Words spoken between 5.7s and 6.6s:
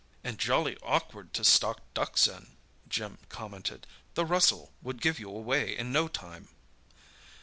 in no time."